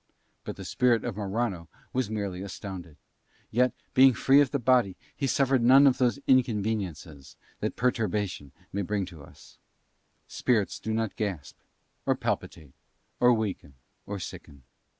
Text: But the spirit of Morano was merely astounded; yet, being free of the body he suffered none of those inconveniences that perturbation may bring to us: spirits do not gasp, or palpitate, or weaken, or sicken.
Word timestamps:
But 0.43 0.55
the 0.55 0.65
spirit 0.65 1.03
of 1.05 1.15
Morano 1.15 1.69
was 1.93 2.09
merely 2.09 2.41
astounded; 2.41 2.97
yet, 3.51 3.71
being 3.93 4.15
free 4.15 4.41
of 4.41 4.49
the 4.49 4.57
body 4.57 4.97
he 5.15 5.27
suffered 5.27 5.61
none 5.61 5.85
of 5.85 5.99
those 5.99 6.17
inconveniences 6.25 7.35
that 7.59 7.75
perturbation 7.75 8.51
may 8.73 8.81
bring 8.81 9.05
to 9.05 9.21
us: 9.21 9.59
spirits 10.25 10.79
do 10.79 10.91
not 10.91 11.15
gasp, 11.15 11.55
or 12.07 12.15
palpitate, 12.15 12.73
or 13.19 13.31
weaken, 13.31 13.75
or 14.07 14.17
sicken. 14.17 14.63